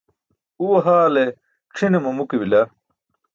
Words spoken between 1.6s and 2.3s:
ćʰi̇ne mamu